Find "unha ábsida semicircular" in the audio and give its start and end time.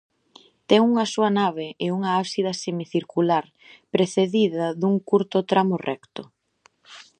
1.97-3.45